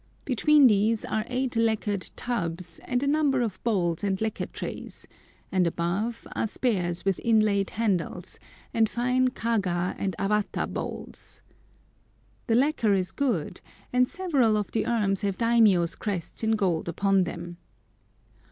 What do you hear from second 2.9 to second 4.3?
a number of bowls and